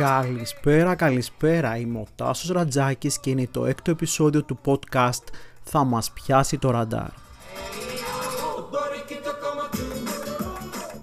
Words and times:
Καλησπέρα, 0.00 0.94
καλησπέρα. 0.94 1.76
Είμαι 1.76 1.98
ο 1.98 2.06
Τάσος 2.16 2.50
Ρατζάκης 2.50 3.20
και 3.20 3.30
είναι 3.30 3.48
το 3.50 3.66
έκτο 3.66 3.90
επεισόδιο 3.90 4.42
του 4.42 4.58
podcast 4.64 5.22
«Θα 5.62 5.84
μας 5.84 6.10
πιάσει 6.10 6.58
το 6.58 6.70
ραντάρ». 6.70 7.08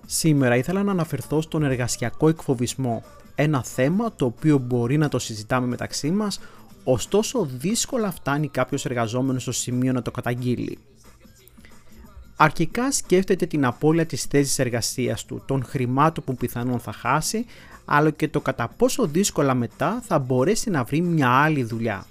Σήμερα 0.06 0.56
ήθελα 0.56 0.84
να 0.84 0.92
αναφερθώ 0.92 1.42
στον 1.42 1.64
εργασιακό 1.64 2.30
εκφοβισμό, 2.30 3.04
ένα 3.36 3.64
θέμα 3.64 4.14
το 4.16 4.26
οποίο 4.26 4.58
μπορεί 4.58 4.98
να 4.98 5.08
το 5.08 5.20
συζητάμε 5.20 5.68
μεταξύ 5.68 6.12
μας, 6.12 6.40
ωστόσο 6.84 7.48
δύσκολα 7.52 8.12
φτάνει 8.12 8.48
κάποιος 8.48 8.86
εργαζόμενος 8.86 9.42
στο 9.42 9.52
σημείο 9.52 9.94
να 9.94 10.02
το 10.02 10.12
καταγγείλει. 10.12 10.78
Αρχικά 12.40 12.92
σκέφτεται 12.92 13.46
την 13.46 13.66
απώλεια 13.66 14.06
της 14.06 14.24
θέσης 14.24 14.60
εργασίας 14.60 15.26
του, 15.26 15.44
των 15.48 15.64
χρημάτων 15.64 16.24
που 16.24 16.36
πιθανόν 16.36 16.80
θα 16.80 16.92
χάσει, 16.92 17.46
αλλά 17.86 18.10
και 18.10 18.28
το 18.28 18.42
κατά 18.42 18.68
πόσο 18.78 19.08
δύσκολα 19.08 19.54
μετά 19.54 20.02
θα 20.06 20.20
μπορέσει 20.20 20.70
να 20.70 20.84
βρει 20.84 21.02
μια 21.02 21.30
άλλη 21.30 21.64
δουλειά. 21.64 22.06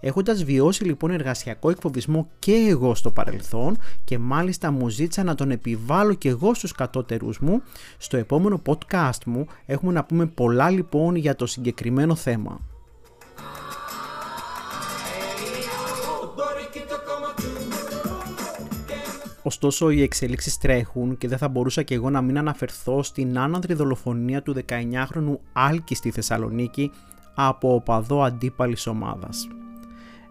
Έχοντας 0.00 0.44
βιώσει 0.44 0.84
λοιπόν 0.84 1.10
εργασιακό 1.10 1.70
εκφοβισμό 1.70 2.28
και 2.38 2.52
εγώ 2.52 2.94
στο 2.94 3.10
παρελθόν 3.10 3.78
και 4.04 4.18
μάλιστα 4.18 4.70
μου 4.70 4.88
ζήτησα 4.88 5.22
να 5.22 5.34
τον 5.34 5.50
επιβάλλω 5.50 6.14
και 6.14 6.28
εγώ 6.28 6.54
στους 6.54 6.72
κατώτερους 6.72 7.38
μου, 7.38 7.62
στο 7.98 8.16
επόμενο 8.16 8.62
podcast 8.66 9.24
μου 9.26 9.46
έχουμε 9.66 9.92
να 9.92 10.04
πούμε 10.04 10.26
πολλά 10.26 10.70
λοιπόν 10.70 11.14
για 11.14 11.36
το 11.36 11.46
συγκεκριμένο 11.46 12.14
θέμα. 12.14 12.60
Ωστόσο 19.42 19.90
οι 19.90 20.02
εξελίξεις 20.02 20.58
τρέχουν 20.58 21.18
και 21.18 21.28
δεν 21.28 21.38
θα 21.38 21.48
μπορούσα 21.48 21.82
και 21.82 21.94
εγώ 21.94 22.10
να 22.10 22.20
μην 22.22 22.38
αναφερθώ 22.38 23.02
στην 23.02 23.38
άνανδρη 23.38 23.74
δολοφονία 23.74 24.42
του 24.42 24.54
19χρονου 24.68 25.38
Άλκη 25.52 25.94
στη 25.94 26.10
Θεσσαλονίκη 26.10 26.90
από 27.34 27.74
οπαδό 27.74 28.22
αντίπαλης 28.22 28.86
ομάδας. 28.86 29.48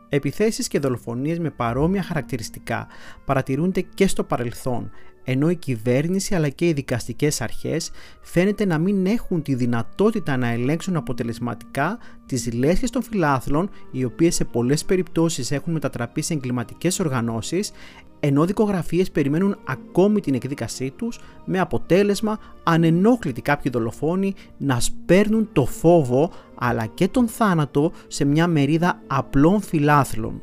Επιθέσεις 0.09 0.67
και 0.67 0.79
δολοφονίες 0.79 1.39
με 1.39 1.49
παρόμοια 1.49 2.03
χαρακτηριστικά 2.03 2.87
παρατηρούνται 3.25 3.81
και 3.81 4.07
στο 4.07 4.23
παρελθόν, 4.23 4.91
ενώ 5.29 5.49
η 5.49 5.55
κυβέρνηση 5.55 6.35
αλλά 6.35 6.49
και 6.49 6.67
οι 6.67 6.73
δικαστικές 6.73 7.41
αρχές 7.41 7.91
φαίνεται 8.21 8.65
να 8.65 8.77
μην 8.77 9.05
έχουν 9.05 9.41
τη 9.41 9.55
δυνατότητα 9.55 10.37
να 10.37 10.47
ελέγξουν 10.47 10.95
αποτελεσματικά 10.95 11.97
τις 12.25 12.53
λέσχες 12.53 12.89
των 12.89 13.01
φιλάθλων, 13.03 13.69
οι 13.91 14.03
οποίες 14.03 14.35
σε 14.35 14.43
πολλές 14.43 14.85
περιπτώσεις 14.85 15.51
έχουν 15.51 15.73
μετατραπεί 15.73 16.21
σε 16.21 16.33
εγκληματικές 16.33 16.99
οργανώσεις, 16.99 17.71
ενώ 18.19 18.45
δικογραφίες 18.45 19.11
περιμένουν 19.11 19.57
ακόμη 19.67 20.19
την 20.19 20.33
εκδίκασή 20.33 20.93
τους 20.95 21.19
με 21.45 21.59
αποτέλεσμα 21.59 22.39
ανενόχλητοι 22.63 23.41
κάποιοι 23.41 23.71
δολοφόνοι 23.71 24.33
να 24.57 24.79
σπέρνουν 24.79 25.49
το 25.53 25.65
φόβο 25.65 26.31
αλλά 26.55 26.85
και 26.85 27.07
τον 27.07 27.27
θάνατο 27.27 27.91
σε 28.07 28.25
μια 28.25 28.47
μερίδα 28.47 29.01
απλών 29.07 29.61
φιλάθλων. 29.61 30.41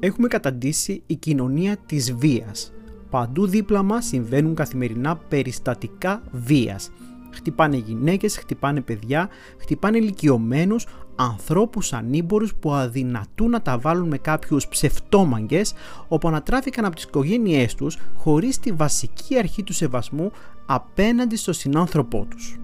Έχουμε 0.00 0.28
καταντήσει 0.28 1.02
η 1.06 1.14
κοινωνία 1.14 1.76
της 1.76 2.14
βίας. 2.14 2.72
Παντού 3.10 3.46
δίπλα 3.46 3.82
μας 3.82 4.06
συμβαίνουν 4.06 4.54
καθημερινά 4.54 5.16
περιστατικά 5.16 6.22
βίας 6.32 6.90
Χτυπάνε 7.30 7.76
γυναίκες, 7.76 8.36
χτυπάνε 8.36 8.80
παιδιά, 8.80 9.28
χτυπάνε 9.58 9.98
ηλικιωμένους, 9.98 10.86
ανθρώπους 11.16 11.92
ανήμπορους 11.92 12.54
που 12.54 12.72
αδυνατούν 12.72 13.50
να 13.50 13.62
τα 13.62 13.78
βάλουν 13.78 14.08
με 14.08 14.18
κάποιους 14.18 14.68
ψευτόμαγκες 14.68 15.72
όπου 16.08 16.28
ανατράφηκαν 16.28 16.84
από 16.84 16.94
τις 16.94 17.04
οικογένειές 17.04 17.74
τους 17.74 17.98
χωρίς 18.16 18.58
τη 18.58 18.72
βασική 18.72 19.38
αρχή 19.38 19.62
του 19.62 19.72
σεβασμού 19.72 20.32
απέναντι 20.66 21.36
στο 21.36 21.52
συνάνθρωπό 21.52 22.26
τους. 22.30 22.58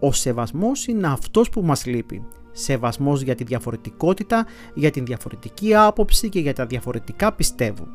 Ο 0.00 0.12
σεβασμός 0.12 0.86
είναι 0.86 1.06
αυτός 1.06 1.50
που 1.50 1.62
μας 1.62 1.86
λείπει. 1.86 2.22
Σεβασμός 2.52 3.22
για 3.22 3.34
τη 3.34 3.44
διαφορετικότητα, 3.44 4.46
για 4.74 4.90
την 4.90 5.04
διαφορετική 5.04 5.74
άποψη 5.74 6.28
και 6.28 6.40
για 6.40 6.54
τα 6.54 6.66
διαφορετικά 6.66 7.32
πιστεύω. 7.32 7.86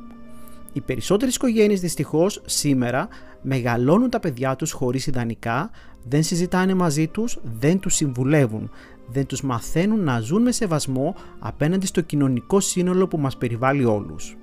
Οι 0.73 0.81
περισσότερες 0.81 1.35
οικογένειες 1.35 1.79
δυστυχώς 1.79 2.41
σήμερα 2.45 3.07
μεγαλώνουν 3.41 4.09
τα 4.09 4.19
παιδιά 4.19 4.55
τους 4.55 4.71
χωρίς 4.71 5.07
ιδανικά, 5.07 5.69
δεν 6.07 6.23
συζητάνε 6.23 6.73
μαζί 6.73 7.07
τους, 7.07 7.39
δεν 7.59 7.79
τους 7.79 7.95
συμβουλεύουν, 7.95 8.69
δεν 9.07 9.25
τους 9.25 9.41
μαθαίνουν 9.41 10.03
να 10.03 10.19
ζουν 10.19 10.41
με 10.41 10.51
σεβασμό 10.51 11.15
απέναντι 11.39 11.85
στο 11.85 12.01
κοινωνικό 12.01 12.59
σύνολο 12.59 13.07
που 13.07 13.17
μας 13.17 13.37
περιβάλλει 13.37 13.85
όλους. 13.85 14.37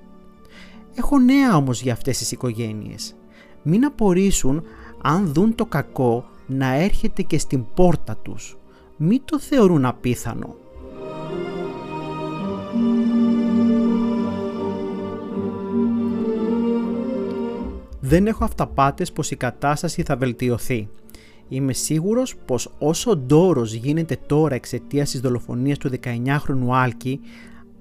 Έχω 0.95 1.19
νέα 1.19 1.55
όμως 1.55 1.81
για 1.81 1.93
αυτές 1.93 2.17
τις 2.17 2.31
οικογένειες. 2.31 3.15
Μην 3.63 3.85
απορρίσουν 3.85 4.63
αν 5.03 5.33
δουν 5.33 5.55
το 5.55 5.65
κακό 5.65 6.25
να 6.47 6.73
έρχεται 6.73 7.21
και 7.21 7.37
στην 7.37 7.65
πόρτα 7.73 8.17
τους. 8.17 8.57
Μην 8.97 9.21
το 9.25 9.39
θεωρούν 9.39 9.85
απίθανο. 9.85 10.55
δεν 18.13 18.27
έχω 18.27 18.43
αυταπάτες 18.43 19.11
πως 19.11 19.31
η 19.31 19.35
κατάσταση 19.35 20.03
θα 20.03 20.15
βελτιωθεί. 20.15 20.89
Είμαι 21.49 21.73
σίγουρος 21.73 22.35
πως 22.45 22.73
όσο 22.79 23.17
ντόρος 23.17 23.73
γίνεται 23.73 24.17
τώρα 24.27 24.55
εξαιτίας 24.55 25.11
της 25.11 25.19
δολοφονίας 25.19 25.77
του 25.77 25.89
19χρονου 25.89 26.69
Άλκη, 26.71 27.19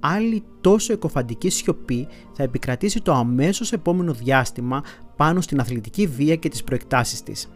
άλλη 0.01 0.43
τόσο 0.61 0.93
εκοφαντική 0.93 1.51
σιωπή 1.51 2.09
θα 2.33 2.43
επικρατήσει 2.43 3.01
το 3.01 3.13
αμέσως 3.13 3.73
επόμενο 3.73 4.13
διάστημα 4.13 4.83
πάνω 5.17 5.41
στην 5.41 5.61
αθλητική 5.61 6.07
βία 6.07 6.37
και 6.37 6.49
τις 6.49 6.65
προεκτάσεις 6.65 7.23
της. 7.23 7.49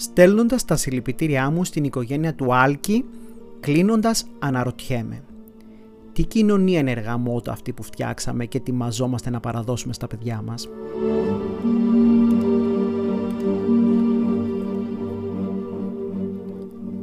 Στέλνοντας 0.00 0.64
τα 0.64 0.76
συλληπιτήριά 0.76 1.50
μου 1.50 1.64
στην 1.64 1.84
οικογένεια 1.84 2.34
του 2.34 2.54
Άλκη, 2.54 3.04
κλείνοντας 3.60 4.26
αναρωτιέμαι 4.38 5.22
τι 6.12 6.26
κοινωνία 6.26 6.78
είναι 6.78 6.90
εργαμότο 6.90 7.50
αυτή 7.50 7.72
που 7.72 7.82
φτιάξαμε 7.82 8.46
και 8.46 8.58
ετοιμαζόμαστε 8.58 9.30
να 9.30 9.40
παραδώσουμε 9.40 9.92
στα 9.92 10.06
παιδιά 10.06 10.42
μας; 10.46 10.68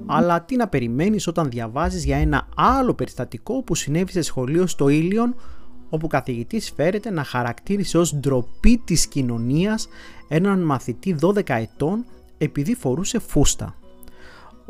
Αλλά 0.05 0.41
τι 0.41 0.55
να 0.55 0.67
περιμένεις 0.67 1.27
όταν 1.27 1.49
διαβάζεις 1.49 2.05
για 2.05 2.17
ένα 2.17 2.47
άλλο 2.55 2.93
περιστατικό 2.93 3.63
που 3.63 3.75
συνέβη 3.75 4.11
σε 4.11 4.21
σχολείο 4.21 4.67
στο 4.67 4.89
Ήλιον 4.89 5.35
όπου 5.89 6.07
καθηγητής 6.07 6.71
φέρεται 6.75 7.09
να 7.09 7.23
χαρακτήρισε 7.23 7.97
ως 7.97 8.15
ντροπή 8.15 8.81
της 8.85 9.07
κοινωνίας 9.07 9.87
έναν 10.27 10.59
μαθητή 10.59 11.15
12 11.21 11.41
ετών 11.47 12.05
επειδή 12.37 12.75
φορούσε 12.75 13.19
φούστα. 13.19 13.75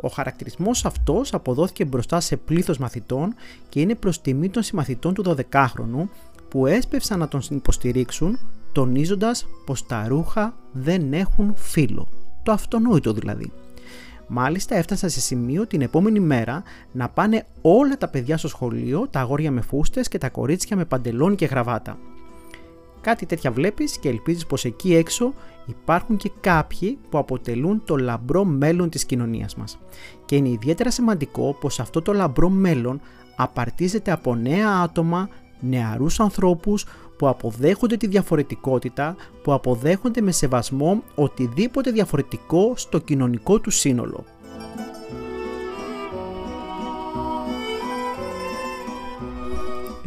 Ο 0.00 0.08
χαρακτηρισμός 0.08 0.84
αυτός 0.84 1.34
αποδόθηκε 1.34 1.84
μπροστά 1.84 2.20
σε 2.20 2.36
πλήθος 2.36 2.78
μαθητών 2.78 3.34
και 3.68 3.80
είναι 3.80 3.94
προς 3.94 4.20
τιμή 4.20 4.48
των 4.48 4.62
συμμαθητών 4.62 5.14
του 5.14 5.36
12χρονου 5.36 6.08
που 6.48 6.66
έσπευσαν 6.66 7.18
να 7.18 7.28
τον 7.28 7.40
υποστηρίξουν 7.50 8.38
τονίζοντας 8.72 9.46
πως 9.66 9.86
τα 9.86 10.08
ρούχα 10.08 10.54
δεν 10.72 11.12
έχουν 11.12 11.54
φύλλο. 11.56 12.08
Το 12.42 12.52
αυτονόητο 12.52 13.12
δηλαδή. 13.12 13.52
Μάλιστα 14.26 14.76
έφτασαν 14.76 15.10
σε 15.10 15.20
σημείο 15.20 15.66
την 15.66 15.80
επόμενη 15.80 16.20
μέρα 16.20 16.62
να 16.92 17.08
πάνε 17.08 17.46
όλα 17.62 17.98
τα 17.98 18.08
παιδιά 18.08 18.36
στο 18.36 18.48
σχολείο, 18.48 19.08
τα 19.10 19.20
αγόρια 19.20 19.50
με 19.50 19.60
φούστες 19.60 20.08
και 20.08 20.18
τα 20.18 20.28
κορίτσια 20.28 20.76
με 20.76 20.84
παντελόνι 20.84 21.34
και 21.34 21.46
γραβάτα. 21.46 21.98
Κάτι 23.08 23.26
τέτοια 23.26 23.50
βλέπεις 23.50 23.98
και 23.98 24.08
ελπίζεις 24.08 24.46
πως 24.46 24.64
εκεί 24.64 24.94
έξω 24.94 25.34
υπάρχουν 25.66 26.16
και 26.16 26.30
κάποιοι 26.40 26.98
που 27.10 27.18
αποτελούν 27.18 27.82
το 27.84 27.96
λαμπρό 27.96 28.44
μέλλον 28.44 28.90
της 28.90 29.04
κοινωνίας 29.04 29.54
μας. 29.56 29.78
Και 30.24 30.36
είναι 30.36 30.48
ιδιαίτερα 30.48 30.90
σημαντικό 30.90 31.56
πως 31.60 31.80
αυτό 31.80 32.02
το 32.02 32.12
λαμπρό 32.12 32.48
μέλλον 32.48 33.00
απαρτίζεται 33.36 34.10
από 34.10 34.34
νέα 34.34 34.68
άτομα, 34.82 35.28
νεαρούς 35.60 36.20
ανθρώπους 36.20 36.86
που 37.18 37.28
αποδέχονται 37.28 37.96
τη 37.96 38.06
διαφορετικότητα, 38.06 39.16
που 39.42 39.52
αποδέχονται 39.52 40.20
με 40.20 40.30
σεβασμό 40.30 41.02
οτιδήποτε 41.14 41.90
διαφορετικό 41.90 42.72
στο 42.76 42.98
κοινωνικό 42.98 43.58
του 43.60 43.70
σύνολο. 43.70 44.24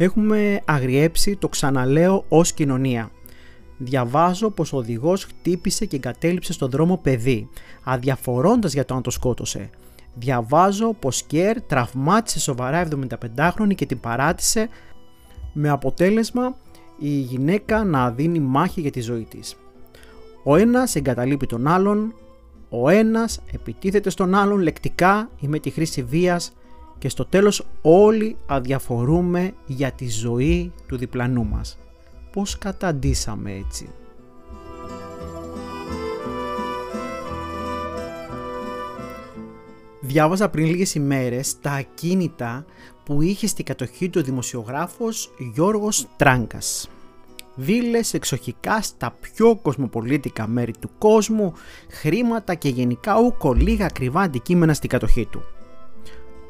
Έχουμε 0.02 0.60
αγριέψει, 0.64 1.36
το 1.36 1.48
ξαναλέω, 1.48 2.24
ως 2.28 2.52
κοινωνία. 2.52 3.10
Διαβάζω 3.78 4.50
πως 4.50 4.72
ο 4.72 4.76
οδηγός 4.76 5.24
χτύπησε 5.24 5.86
και 5.86 5.96
εγκατέλειψε 5.96 6.52
στον 6.52 6.70
δρόμο 6.70 6.96
παιδί, 6.96 7.48
αδιαφορώντας 7.82 8.72
για 8.72 8.84
το 8.84 8.94
αν 8.94 9.02
το 9.02 9.10
σκότωσε. 9.10 9.70
Διαβάζω 10.14 10.92
πως 10.92 11.22
Κέρ 11.22 11.62
τραυμάτισε 11.62 12.40
σοβαρά 12.40 12.88
75χρονη 13.36 13.74
και 13.74 13.86
την 13.86 14.00
παράτησε 14.00 14.68
με 15.52 15.68
αποτέλεσμα 15.68 16.56
η 16.98 17.08
γυναίκα 17.08 17.84
να 17.84 18.10
δίνει 18.10 18.38
μάχη 18.38 18.80
για 18.80 18.90
τη 18.90 19.00
ζωή 19.00 19.26
της. 19.30 19.56
Ο 20.44 20.56
ένας 20.56 20.94
εγκαταλείπει 20.94 21.46
τον 21.46 21.66
άλλον, 21.66 22.14
ο 22.68 22.88
ένας 22.88 23.40
επιτίθεται 23.52 24.10
στον 24.10 24.34
άλλον 24.34 24.60
λεκτικά 24.60 25.30
ή 25.40 25.48
με 25.48 25.58
τη 25.58 25.70
χρήση 25.70 26.02
βίας 26.02 26.52
και 27.02 27.08
στο 27.08 27.24
τέλος 27.24 27.66
όλοι 27.82 28.36
αδιαφορούμε 28.46 29.52
για 29.66 29.92
τη 29.92 30.08
ζωή 30.08 30.72
του 30.86 30.96
διπλανού 30.96 31.44
μας. 31.44 31.78
πώς 32.32 32.58
καταντήσαμε 32.58 33.52
έτσι; 33.52 33.88
Διάβαζα 40.00 40.48
πριν 40.48 40.66
λίγες 40.66 40.94
ημέρες 40.94 41.60
τα 41.60 41.70
ακίνητα 41.70 42.64
που 43.04 43.22
είχε 43.22 43.46
στη 43.46 43.62
κατοχή 43.62 44.08
του 44.08 44.20
ο 44.22 44.24
δημοσιογράφος 44.24 45.30
Γιώργος 45.52 46.06
Τράγκας. 46.16 46.90
Βίλες 47.54 48.14
εξοχικά 48.14 48.82
στα 48.82 49.16
πιο 49.20 49.56
κοσμοπολίτικα 49.56 50.46
μέρη 50.46 50.72
του 50.80 50.90
κόσμου, 50.98 51.52
χρήματα 51.90 52.54
και 52.54 52.68
γενικά 52.68 53.20
ούκο 53.20 53.52
λίγα 53.52 53.86
ακριβά 53.86 54.20
αντικείμενα 54.20 54.74
στη 54.74 54.88
κατοχή 54.88 55.26
του. 55.26 55.42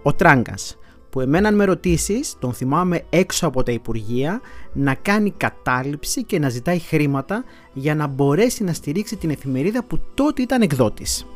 Ο 0.03 0.13
Τράγκας, 0.15 0.79
που 1.11 1.21
εμένα 1.21 1.49
αν 1.49 1.55
με 1.55 1.65
ρωτήσει, 1.65 2.21
τον 2.39 2.53
θυμάμαι 2.53 3.05
έξω 3.11 3.47
από 3.47 3.63
τα 3.63 3.73
Υπουργεία 3.73 4.41
να 4.73 4.95
κάνει 4.95 5.31
κατάληψη 5.37 6.25
και 6.25 6.39
να 6.39 6.49
ζητάει 6.49 6.79
χρήματα 6.79 7.45
για 7.73 7.95
να 7.95 8.07
μπορέσει 8.07 8.65
να 8.65 8.73
στηρίξει 8.73 9.17
την 9.17 9.31
εφημερίδα 9.31 9.85
που 9.85 10.01
τότε 10.15 10.43
ήταν 10.43 10.63
εκδότης. 10.63 11.27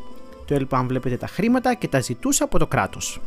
Το 0.45 0.55
έλπα 0.55 0.79
αν 0.79 0.87
βλέπετε 0.87 1.17
τα 1.17 1.27
χρήματα 1.27 1.75
και 1.75 1.89
τα 1.89 2.01
ζητούσε 2.01 2.43
από 2.43 2.59
το 2.59 2.67
κράτος. 2.67 3.21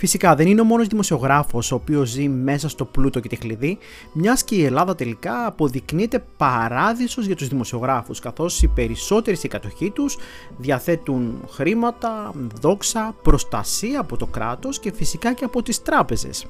Φυσικά 0.00 0.34
δεν 0.34 0.46
είναι 0.46 0.60
ο 0.60 0.64
μόνος 0.64 0.86
δημοσιογράφος 0.86 1.72
ο 1.72 1.74
οποίος 1.74 2.08
ζει 2.08 2.28
μέσα 2.28 2.68
στο 2.68 2.84
πλούτο 2.84 3.20
και 3.20 3.28
τη 3.28 3.36
χλειδί, 3.36 3.78
μιας 4.12 4.44
και 4.44 4.54
η 4.54 4.64
Ελλάδα 4.64 4.94
τελικά 4.94 5.46
αποδεικνύεται 5.46 6.24
παράδεισος 6.36 7.26
για 7.26 7.36
τους 7.36 7.48
δημοσιογράφους, 7.48 8.20
καθώς 8.20 8.62
οι 8.62 8.66
περισσότεροι 8.66 9.36
στην 9.36 9.50
κατοχή 9.50 9.90
τους 9.90 10.18
διαθέτουν 10.58 11.44
χρήματα, 11.50 12.32
δόξα, 12.60 13.14
προστασία 13.22 14.00
από 14.00 14.16
το 14.16 14.26
κράτος 14.26 14.78
και 14.78 14.92
φυσικά 14.92 15.32
και 15.32 15.44
από 15.44 15.62
τις 15.62 15.82
τράπεζες. 15.82 16.46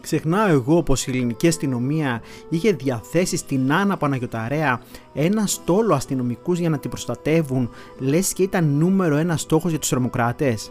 Ξεχνάω 0.00 0.48
εγώ 0.48 0.82
πως 0.82 1.06
η 1.06 1.10
ελληνική 1.10 1.48
αστυνομία 1.48 2.22
είχε 2.48 2.72
διαθέσει 2.72 3.36
στην 3.36 3.72
Άννα 3.72 3.96
Παναγιωταρέα 3.96 4.80
ένα 5.14 5.46
στόλο 5.46 5.94
αστυνομικούς 5.94 6.58
για 6.58 6.70
να 6.70 6.78
την 6.78 6.90
προστατεύουν, 6.90 7.70
λες 7.98 8.32
και 8.32 8.42
ήταν 8.42 8.64
νούμερο 8.64 9.16
ένα 9.16 9.36
στόχος 9.36 9.70
για 9.70 9.78
τους 9.78 9.88
τρομοκράτες. 9.88 10.70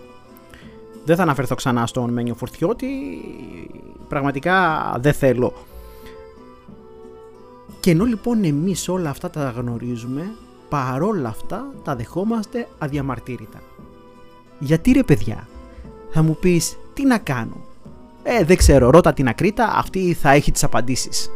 Δεν 1.05 1.15
θα 1.15 1.21
αναφερθώ 1.21 1.55
ξανά 1.55 1.87
στον 1.87 2.13
Μένιο 2.13 2.35
Φορτιώτη, 2.35 2.87
πραγματικά 4.07 4.95
δεν 4.99 5.13
θέλω. 5.13 5.53
Και 7.79 7.91
ενώ 7.91 8.03
λοιπόν 8.03 8.43
εμείς 8.43 8.89
όλα 8.89 9.09
αυτά 9.09 9.29
τα 9.29 9.53
γνωρίζουμε, 9.57 10.31
παρόλα 10.69 11.29
αυτά 11.29 11.65
τα 11.83 11.95
δεχόμαστε 11.95 12.67
αδιαμαρτύρητα. 12.77 13.61
Γιατί 14.59 14.91
ρε 14.91 15.03
παιδιά, 15.03 15.47
θα 16.09 16.21
μου 16.21 16.37
πεις 16.39 16.77
τι 16.93 17.05
να 17.05 17.17
κάνω; 17.17 17.65
Ε, 18.23 18.43
δεν 18.43 18.57
ξέρω, 18.57 18.89
ρώτα 18.89 19.13
την 19.13 19.27
Ακρίτα, 19.27 19.73
αυτή 19.75 20.13
θα 20.13 20.31
έχει 20.31 20.51
τις 20.51 20.63
απαντήσεις. 20.63 21.29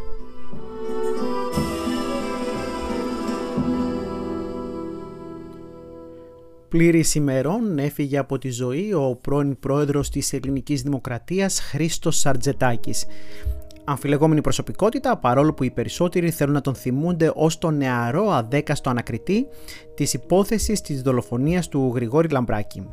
Πλήρης 6.70 7.14
ημερών 7.14 7.78
έφυγε 7.78 8.18
από 8.18 8.38
τη 8.38 8.50
ζωή 8.50 8.92
ο 8.92 9.18
πρώην 9.20 9.58
πρόεδρος 9.58 10.10
της 10.10 10.32
ελληνικής 10.32 10.82
δημοκρατίας 10.82 11.60
Χρήστος 11.60 12.18
Σαρτζετάκης. 12.18 13.06
Αμφιλεγόμενη 13.84 14.40
προσωπικότητα, 14.40 15.16
παρόλο 15.16 15.52
που 15.52 15.64
οι 15.64 15.70
περισσότεροι 15.70 16.30
θέλουν 16.30 16.54
να 16.54 16.60
τον 16.60 16.74
θυμούνται 16.74 17.32
ως 17.34 17.58
τον 17.58 17.76
νεαρό 17.76 18.30
αδέκαστο 18.30 18.90
ανακριτή 18.90 19.46
της 19.94 20.14
υπόθεσης 20.14 20.80
της 20.80 21.02
δολοφονίας 21.02 21.68
του 21.68 21.92
Γρηγόρη 21.94 22.28
Λαμπράκη. 22.28 22.88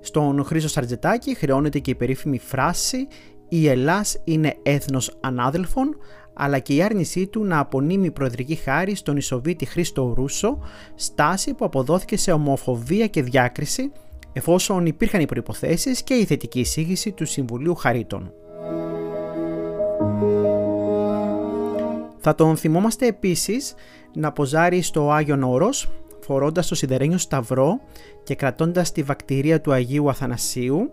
Στον 0.00 0.44
Χρήστο 0.44 0.68
Σαρτζετάκη 0.68 1.34
χρεώνεται 1.34 1.78
και 1.78 1.90
η 1.90 1.94
περίφημη 1.94 2.38
φράση 2.38 3.06
«Η 3.48 3.68
Ελλάς 3.68 4.20
είναι 4.24 4.56
έθνος 4.62 5.18
ανάδελφων», 5.20 5.96
αλλά 6.40 6.58
και 6.58 6.74
η 6.74 6.82
άρνησή 6.82 7.26
του 7.26 7.44
να 7.44 7.58
απονείμει 7.58 8.10
προεδρική 8.10 8.54
χάρη 8.54 8.94
στον 8.94 9.16
Ισοβίτη 9.16 9.64
Χρήστο 9.64 10.12
Ρούσο, 10.16 10.58
στάση 10.94 11.54
που 11.54 11.64
αποδόθηκε 11.64 12.16
σε 12.16 12.32
ομοφοβία 12.32 13.06
και 13.06 13.22
διάκριση, 13.22 13.92
εφόσον 14.32 14.86
υπήρχαν 14.86 15.20
οι 15.20 15.26
προϋποθέσεις 15.26 16.02
και 16.02 16.14
η 16.14 16.24
θετική 16.24 16.60
εισήγηση 16.60 17.12
του 17.12 17.26
Συμβουλίου 17.26 17.74
Χαρίτων. 17.74 18.32
Θα 22.18 22.34
τον 22.34 22.56
θυμόμαστε 22.56 23.06
επίσης 23.06 23.74
να 24.14 24.32
ποζάρει 24.32 24.82
στο 24.82 25.10
Άγιον 25.10 25.42
Όρος, 25.42 25.88
φορώντας 26.20 26.66
το 26.66 26.74
σιδερένιο 26.74 27.18
σταυρό 27.18 27.80
και 28.24 28.34
κρατώντας 28.34 28.92
τη 28.92 29.02
βακτηρία 29.02 29.60
του 29.60 29.72
Αγίου 29.72 30.08
Αθανασίου, 30.08 30.90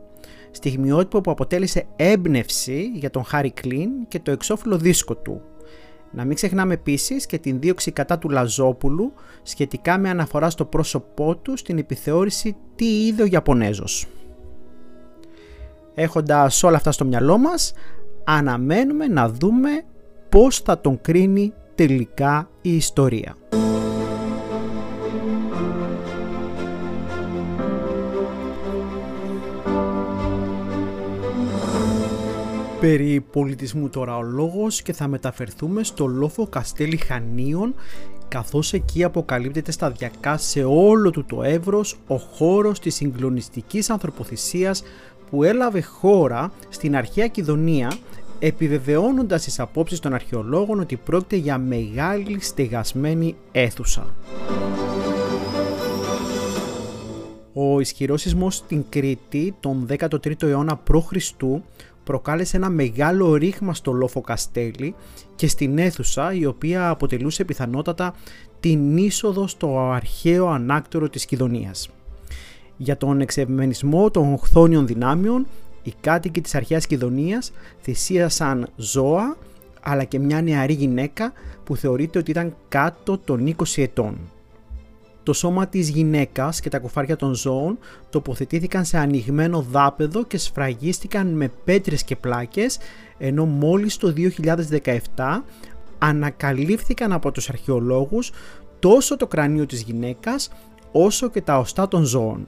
στιγμιότυπο 0.52 1.22
που 1.22 1.32
αποτέλεσε 1.32 1.86
έμπνευση 1.96 2.92
για 2.94 3.10
τον 3.10 3.24
Χάρι 3.24 3.52
Κλίν 3.52 3.90
και 4.08 4.20
το 4.20 4.32
εξώφυλλο 4.32 4.78
δίσκο 4.78 5.16
του. 5.16 5.42
Να 6.12 6.26
μην 6.26 6.36
ξεχνάμε 6.36 6.74
επίσης 6.74 7.26
και 7.26 7.38
την 7.38 7.60
δίωξη 7.60 7.92
κατά 7.92 8.18
του 8.18 8.30
Λαζόπουλου 8.30 9.14
σχετικά 9.44 9.98
με 9.98 10.10
αναφορά 10.10 10.50
στο 10.50 10.66
πρόσωπό 10.66 11.36
του 11.38 11.58
στην 11.58 11.78
επιθεώρηση 11.78 12.56
τι 12.76 13.06
είδε 13.06 13.24
ο 13.24 13.26
Ιαπωνέζος. 13.26 14.08
Έχοντας 15.94 16.64
όλα 16.64 16.76
αυτά 16.76 16.92
στο 16.92 17.06
μυαλό 17.06 17.38
μας, 17.38 17.74
αναμένουμε 18.24 19.08
να 19.08 19.30
δούμε 19.30 19.70
πώς 20.30 20.60
θα 20.60 20.82
τον 20.82 21.02
κρίνει 21.02 21.54
τελικά 21.76 22.50
η 22.62 22.76
ιστορία. 22.76 23.36
Περί 32.86 33.26
πολιτισμού 33.32 33.90
τώρα 33.90 34.18
ο 34.18 34.22
λόγος 34.22 34.82
και 34.82 34.94
θα 34.94 35.08
μεταφερθούμε 35.08 35.84
στο 35.84 36.06
λόφο 36.06 36.48
Καστέλη 36.48 36.98
Χανίων 36.98 37.76
καθώς 38.28 38.74
εκεί 38.74 39.04
αποκαλύπτεται 39.04 39.72
σταδιακά 39.72 40.38
σε 40.38 40.64
όλο 40.64 41.12
του 41.12 41.26
το 41.26 41.44
εύρος 41.44 41.98
ο 42.08 42.16
χώρος 42.16 42.80
της 42.80 42.96
συγκλονιστικής 42.96 43.90
ανθρωποθυσίας 43.90 44.84
που 45.30 45.44
έλαβε 45.44 45.82
χώρα 45.82 46.52
στην 46.70 46.96
αρχαία 46.96 47.28
Κιδωνία 47.28 47.98
επιβεβαιώνοντας 48.40 49.44
τις 49.44 49.60
απόψεις 49.60 50.00
των 50.00 50.14
αρχαιολόγων 50.14 50.80
ότι 50.80 50.96
πρόκειται 50.96 51.36
για 51.36 51.58
μεγάλη 51.58 52.38
στεγασμένη 52.42 53.36
αίθουσα. 53.52 54.06
Ο 57.58 57.80
ισχυρός 57.80 58.22
σεισμός 58.22 58.56
στην 58.56 58.84
Κρήτη 58.90 59.56
τον 59.60 59.88
13ο 59.90 60.44
αιώνα 60.44 60.78
π.Χ 60.78 61.12
προκάλεσε 62.04 62.58
ένα 62.58 62.70
μεγάλο 62.70 63.36
ρήγμα 63.36 63.74
στο 63.74 63.92
λόφο 63.92 64.22
Καστέλη 64.22 64.96
και 65.36 65.48
στην 65.48 65.78
αίθουσα 65.78 66.34
η 66.34 66.46
οποία 66.46 66.90
αποτελούσε 66.90 67.44
πιθανότατα 67.44 68.14
την 68.60 68.98
είσοδο 68.98 69.48
στο 69.48 69.80
αρχαίο 69.80 70.48
ανάκτορο 70.48 71.10
της 71.10 71.26
Κιδωνίας. 71.26 71.90
Για 72.78 72.98
τον 72.98 73.22
εξευμενισμό 73.22 74.12
των 74.12 74.38
χθόνιων 74.38 74.88
δυνάμεων, 74.88 75.46
οι 75.84 75.94
κάτοικοι 76.02 76.42
της 76.42 76.56
αρχαίας 76.56 76.88
Κιδωνίας 76.88 77.52
θυσίασαν 77.82 78.68
ζώα 78.76 79.38
αλλά 79.82 80.04
και 80.04 80.20
μια 80.20 80.42
νεαρή 80.42 80.74
γυναίκα 80.74 81.34
που 81.64 81.76
θεωρείται 81.76 82.20
ότι 82.20 82.32
ήταν 82.32 82.56
κάτω 82.68 83.18
των 83.18 83.56
20 83.58 83.82
ετών. 83.82 84.18
Το 85.26 85.34
σώμα 85.34 85.68
της 85.68 85.90
γυναίκας 85.90 86.60
και 86.60 86.70
τα 86.70 86.80
κουφάρια 86.80 87.16
των 87.16 87.34
ζώων 87.34 87.78
τοποθετήθηκαν 88.10 88.86
σε 88.86 88.98
ανοιγμένο 88.98 89.66
δάπεδο 89.72 90.24
και 90.24 90.38
σφραγίστηκαν 90.38 91.28
με 91.28 91.52
πέτρες 91.64 92.04
και 92.04 92.16
πλάκες, 92.16 92.78
ενώ 93.18 93.46
μόλις 93.46 93.98
το 93.98 94.14
2017 95.16 95.44
ανακαλύφθηκαν 95.98 97.12
από 97.12 97.32
τους 97.32 97.50
αρχαιολόγους 97.50 98.32
τόσο 98.80 99.18
το 99.18 99.28
κρανίο 99.28 99.66
της 99.66 99.82
γυναίκας 99.82 100.50
όσο 100.92 101.30
και 101.30 101.42
τα 101.42 101.58
οστά 101.60 101.88
των 101.88 102.04
ζώων. 102.04 102.48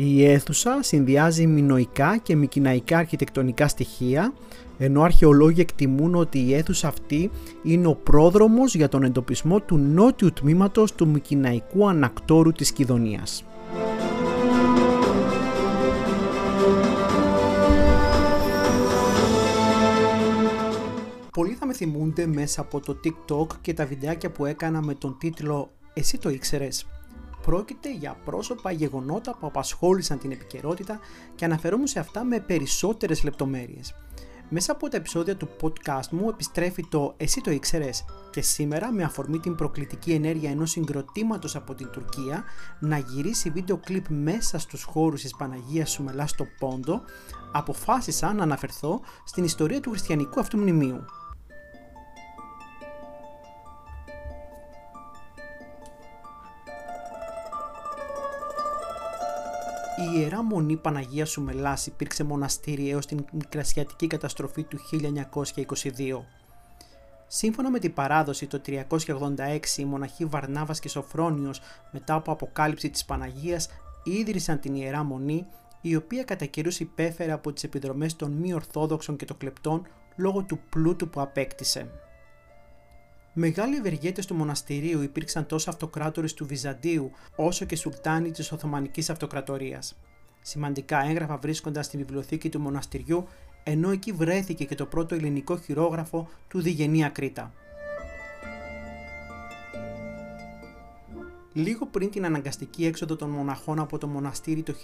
Η 0.00 0.24
αίθουσα 0.24 0.78
συνδυάζει 0.82 1.46
μινοϊκά 1.46 2.16
και 2.16 2.36
μικυναϊκά 2.36 2.98
αρχιτεκτονικά 2.98 3.68
στοιχεία 3.68 4.32
ενώ 4.78 5.02
αρχαιολόγοι 5.02 5.60
εκτιμούν 5.60 6.14
ότι 6.14 6.38
η 6.38 6.54
αίθουσα 6.54 6.88
αυτή 6.88 7.30
είναι 7.62 7.86
ο 7.86 7.94
πρόδρομος 7.94 8.74
για 8.74 8.88
τον 8.88 9.02
εντοπισμό 9.02 9.60
του 9.60 9.76
νότιου 9.76 10.32
τμήματος 10.32 10.92
του 10.94 11.08
Μικυναϊκού 11.08 11.88
Ανακτόρου 11.88 12.52
της 12.52 12.72
Κιδωνίας. 12.72 13.44
Πολλοί 21.32 21.52
θα 21.52 21.66
με 21.66 21.72
θυμούνται 21.72 22.26
μέσα 22.26 22.60
από 22.60 22.80
το 22.80 23.00
TikTok 23.04 23.46
και 23.60 23.74
τα 23.74 23.86
βιντεάκια 23.86 24.30
που 24.30 24.44
έκανα 24.44 24.82
με 24.82 24.94
τον 24.94 25.16
τίτλο 25.18 25.70
«Εσύ 25.94 26.18
το 26.18 26.30
ήξερες» 26.30 26.86
πρόκειται 27.42 27.94
για 27.94 28.16
πρόσωπα 28.24 28.70
γεγονότα 28.70 29.36
που 29.36 29.46
απασχόλησαν 29.46 30.18
την 30.18 30.30
επικαιρότητα 30.30 30.98
και 31.34 31.44
αναφερόμουν 31.44 31.86
σε 31.86 31.98
αυτά 31.98 32.24
με 32.24 32.40
περισσότερες 32.40 33.22
λεπτομέρειες. 33.24 33.94
Μέσα 34.50 34.72
από 34.72 34.88
τα 34.88 34.96
επεισόδια 34.96 35.36
του 35.36 35.48
podcast 35.60 36.08
μου 36.10 36.28
επιστρέφει 36.28 36.86
το 36.88 37.14
«Εσύ 37.16 37.40
το 37.40 37.50
ήξερες» 37.50 38.04
και 38.30 38.40
σήμερα 38.40 38.92
με 38.92 39.02
αφορμή 39.02 39.38
την 39.38 39.54
προκλητική 39.54 40.12
ενέργεια 40.12 40.50
ενός 40.50 40.70
συγκροτήματος 40.70 41.56
από 41.56 41.74
την 41.74 41.90
Τουρκία 41.90 42.44
να 42.80 42.98
γυρίσει 42.98 43.50
βίντεο 43.50 43.76
κλιπ 43.76 44.04
μέσα 44.08 44.58
στους 44.58 44.82
χώρους 44.82 45.22
της 45.22 45.36
Παναγίας 45.36 45.90
Σουμελάς 45.90 46.30
στο 46.30 46.44
Πόντο 46.58 47.00
αποφάσισα 47.52 48.32
να 48.32 48.42
αναφερθώ 48.42 49.00
στην 49.24 49.44
ιστορία 49.44 49.80
του 49.80 49.90
χριστιανικού 49.90 50.40
αυτού 50.40 50.58
μνημείου. 50.58 51.04
Η 59.98 60.18
Ιερά 60.20 60.42
Μονή 60.42 60.76
Παναγία 60.76 61.24
Σουμελάς 61.26 61.86
υπήρξε 61.86 62.24
μοναστήρι 62.24 62.90
έως 62.90 63.06
την 63.06 63.24
μικρασιατική 63.32 64.06
καταστροφή 64.06 64.62
του 64.62 64.78
1922. 65.34 66.24
Σύμφωνα 67.26 67.70
με 67.70 67.78
την 67.78 67.92
παράδοση 67.92 68.46
το 68.46 68.60
386 68.66 68.78
οι 69.76 69.84
μοναχοί 69.84 70.24
Βαρνάβας 70.24 70.80
και 70.80 70.88
Σοφρόνιος 70.88 71.60
μετά 71.90 72.14
από 72.14 72.32
αποκάλυψη 72.32 72.90
της 72.90 73.04
Παναγίας 73.04 73.68
ίδρυσαν 74.04 74.60
την 74.60 74.74
Ιερά 74.74 75.02
Μονή 75.02 75.46
η 75.80 75.96
οποία 75.96 76.24
κατά 76.24 76.44
καιρούς 76.44 76.80
υπέφερε 76.80 77.32
από 77.32 77.52
τις 77.52 77.64
επιδρομές 77.64 78.16
των 78.16 78.32
μη 78.32 78.54
ορθόδοξων 78.54 79.16
και 79.16 79.24
των 79.24 79.36
κλεπτών 79.36 79.86
λόγω 80.16 80.42
του 80.42 80.60
πλούτου 80.68 81.08
που 81.08 81.20
απέκτησε. 81.20 81.90
Μεγάλοι 83.40 83.76
ευεργέτες 83.76 84.26
του 84.26 84.34
μοναστηρίου 84.34 85.02
υπήρξαν 85.02 85.46
τόσο 85.46 85.70
αυτοκράτορες 85.70 86.34
του 86.34 86.46
Βυζαντίου 86.46 87.10
όσο 87.36 87.64
και 87.64 87.76
σουλτάνοι 87.76 88.30
της 88.30 88.52
Οθωμανικής 88.52 89.10
Αυτοκρατορίας. 89.10 89.98
Σημαντικά 90.40 91.04
έγγραφα 91.04 91.36
βρίσκονταν 91.36 91.82
στη 91.82 91.96
βιβλιοθήκη 91.96 92.48
του 92.48 92.60
μοναστηριού 92.60 93.28
ενώ 93.62 93.90
εκεί 93.90 94.12
βρέθηκε 94.12 94.64
και 94.64 94.74
το 94.74 94.86
πρώτο 94.86 95.14
ελληνικό 95.14 95.58
χειρόγραφο 95.58 96.28
του 96.48 96.60
Διγενή 96.60 97.04
Ακρίτα. 97.04 97.52
Λίγο 101.52 101.86
πριν 101.86 102.10
την 102.10 102.24
αναγκαστική 102.24 102.86
έξοδο 102.86 103.16
των 103.16 103.30
μοναχών 103.30 103.78
από 103.78 103.98
το 103.98 104.06
μοναστήρι 104.06 104.62
το 104.62 104.74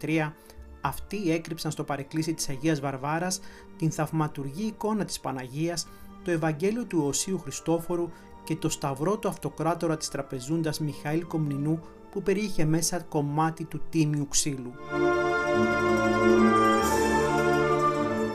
1923, 0.00 0.32
αυτοί 0.80 1.32
έκρυψαν 1.32 1.70
στο 1.70 1.84
παρεκκλήσι 1.84 2.34
της 2.34 2.48
Αγίας 2.48 2.80
Βαρβάρας 2.80 3.40
την 3.76 3.90
θαυματουργή 3.90 4.66
εικόνα 4.66 5.04
της 5.04 5.20
Παναγίας 5.20 5.86
το 6.24 6.30
Ευαγγέλιο 6.30 6.84
του 6.84 7.04
Οσίου 7.06 7.38
Χριστόφορου 7.38 8.08
και 8.44 8.56
το 8.56 8.68
Σταυρό 8.68 9.18
του 9.18 9.28
Αυτοκράτορα 9.28 9.96
της 9.96 10.08
Τραπεζούντας 10.08 10.80
Μιχαήλ 10.80 11.26
Κομνηνού 11.26 11.80
που 12.10 12.22
περιείχε 12.22 12.64
μέσα 12.64 13.00
κομμάτι 13.00 13.64
του 13.64 13.80
τίμιου 13.90 14.28
ξύλου. 14.28 14.72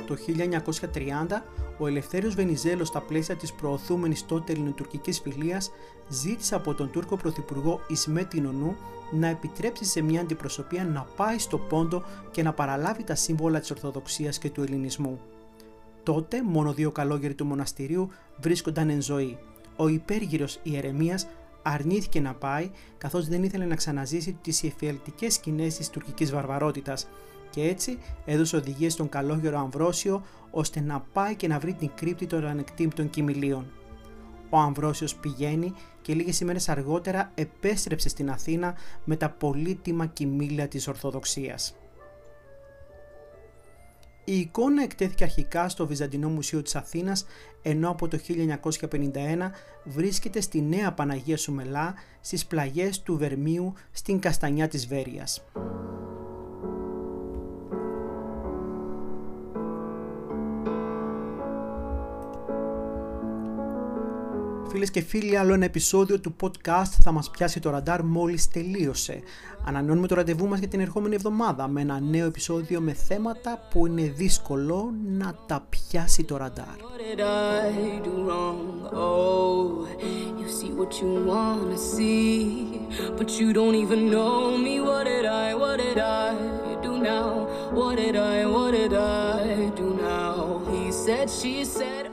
Το 0.06 0.16
1930, 0.16 1.44
ο 1.78 1.88
Ελευθέριος 1.88 2.36
Βενιζέλος 2.36 2.88
στα 2.88 3.02
πλαίσια 3.02 3.36
της 3.36 3.54
προωθούμενης 3.54 4.26
τότε 4.26 4.52
ελληνοτουρκικής 4.52 5.20
φιλίας 5.20 5.72
ζήτησε 6.10 6.56
από 6.56 6.74
τον 6.74 6.92
Τούρκο 6.92 7.16
Πρωθυπουργό 7.16 7.80
Ισμέτ 7.88 8.34
Νονού 8.34 8.76
να 9.12 9.28
επιτρέψει 9.28 9.86
σε 9.86 10.02
μια 10.02 10.22
αντιπροσωπεία 10.22 10.84
να 10.86 11.08
πάει 11.16 11.40
στο 11.40 11.58
Πόντο 11.58 12.04
και 12.32 12.44
να 12.44 12.54
παραλάβει 12.54 13.04
τα 13.04 13.16
σύμβολα 13.16 13.60
της 13.60 13.72
Ορθοδοξίας 13.72 14.38
και 14.38 14.50
του 14.50 14.62
Ελληνισμού. 14.62 15.20
Τότε 16.06 16.44
μόνο 16.44 16.74
δύο 16.74 16.92
καλόγεροι 16.92 17.34
του 17.34 17.46
μοναστηρίου 17.46 18.10
βρίσκονταν 18.38 18.90
εν 18.90 19.02
ζωή. 19.02 19.38
Ο 19.76 19.88
υπέργυρος 19.88 20.60
Ιερεμίας 20.64 21.28
αρνήθηκε 21.62 22.20
να 22.20 22.34
πάει 22.34 22.70
καθώς 22.98 23.28
δεν 23.28 23.44
ήθελε 23.44 23.66
να 23.66 23.76
ξαναζήσει 23.76 24.38
τις 24.42 24.64
εφιαλτικές 24.64 25.34
σκηνές 25.34 25.78
της 25.78 25.90
τουρκικής 25.90 26.32
βαρβαρότητας 26.32 27.08
και 27.50 27.64
έτσι 27.64 27.98
έδωσε 28.26 28.56
οδηγίες 28.56 28.94
στον 28.94 29.10
καλόγερο 29.10 29.60
Αμβρόσιο 29.60 30.24
ώστε 30.52 30.82
να 30.82 31.00
πάει 31.14 31.36
και 31.36 31.48
να 31.48 31.60
βρει 31.60 31.74
την 31.74 31.92
κρύπτη 31.96 32.28
των 32.28 32.46
ανεκτήμπτων 32.46 33.10
κοιμηλίων. 33.10 33.72
Ο 34.50 34.58
Αμβρόσιος 34.58 35.16
πηγαίνει 35.16 35.74
και 36.02 36.14
λίγες 36.14 36.40
ημέρες 36.40 36.70
αργότερα 36.70 37.32
επέστρεψε 37.36 38.10
στην 38.10 38.30
Αθήνα 38.30 38.76
με 39.04 39.16
τα 39.16 39.30
πολύτιμα 39.30 40.06
κοιμήλια 40.06 40.68
της 40.68 40.88
Ορθοδοξίας. 40.88 41.76
Η 44.28 44.40
εικόνα 44.40 44.84
εκτέθηκε 44.84 45.24
αρχικά 45.24 45.70
στο 45.70 45.88
Βυζαντινό 45.88 46.30
Μουσείο 46.30 46.62
της 46.62 46.76
Αθήνας, 46.76 47.26
ενώ 47.62 47.90
από 47.90 48.08
το 48.08 48.18
1951 48.18 49.52
βρίσκεται 49.84 50.42
στη 50.42 50.62
Νέα 50.62 50.94
Παναγία 50.94 51.38
Σουμελά, 51.38 51.94
στις 52.22 52.46
πλαγιές 52.46 53.02
του 53.02 53.18
Βερμίου, 53.18 53.74
στην 53.92 54.20
Καστανιά 54.20 54.68
της 54.68 54.88
Βέρειας. 54.88 55.44
Φίλες 64.76 64.92
και 64.92 65.02
φίλοι, 65.02 65.38
άλλο 65.38 65.54
ένα 65.54 65.66
επεισόδιο 65.66 66.20
του 66.20 66.36
podcast 66.42 66.92
θα 67.04 67.12
μας 67.12 67.30
πιάσει 67.30 67.60
το 67.60 67.70
ραντάρ 67.70 68.04
μόλις 68.04 68.48
τελείωσε. 68.48 69.22
Ανανεώνουμε 69.66 70.08
το 70.08 70.16
ραντεβού 70.16 70.48
μας 70.48 70.60
για 70.60 70.68
την 70.68 70.80
ερχόμενη 70.80 71.16
εβδομάδα 71.16 71.68
με 71.68 71.82
ένα 71.82 72.00
νέο 72.00 72.26
επεισόδιο 72.26 72.82
με 72.82 72.94
θέματα 72.94 73.68
που 73.70 73.86
είναι 73.86 74.02
δύσκολο 74.02 74.94
να 75.18 75.36
τα 75.46 75.66
πιάσει 75.70 76.24
το 76.24 76.38
ραντάρ. 76.38 76.66
What 87.80 87.98
did 88.02 88.16
I, 88.16 88.46
what 88.56 88.72
did 88.78 88.94
I 88.94 89.72
do 89.80 89.88
now? 90.14 90.38
He 90.72 90.84
said, 91.04 91.28
she 91.40 91.54
said 91.78 92.06